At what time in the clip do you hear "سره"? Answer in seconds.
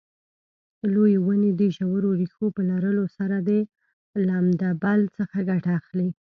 3.17-3.35